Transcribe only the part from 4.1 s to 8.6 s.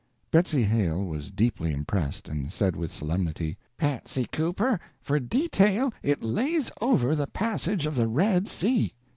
Cooper, for detail it lays over the Passage of the Red